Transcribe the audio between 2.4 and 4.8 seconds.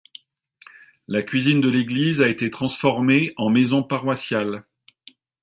transformée en maison paroissiale.